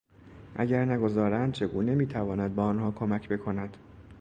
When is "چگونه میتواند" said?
1.53-2.55